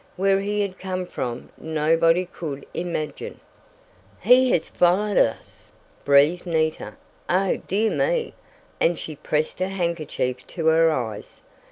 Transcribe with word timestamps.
Where 0.15 0.39
he 0.39 0.61
had 0.61 0.79
come 0.79 1.05
from, 1.05 1.49
nobody 1.59 2.25
could 2.25 2.65
imagine. 2.73 3.39
"He 4.19 4.49
has 4.49 4.67
followed 4.67 5.17
us!" 5.17 5.67
breathed 6.03 6.47
Nita. 6.47 6.95
"Oh, 7.29 7.57
dear 7.67 7.91
me!" 7.91 8.33
and 8.79 8.97
she 8.97 9.15
pressed 9.15 9.59
her 9.59 9.67
handkerchief 9.67 10.47
to 10.57 10.65
her 10.69 10.89
eyes. 10.91 11.41